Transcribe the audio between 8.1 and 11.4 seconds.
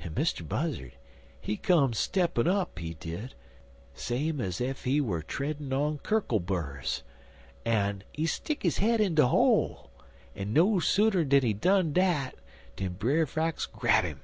he stick his head in de hole; en no sooner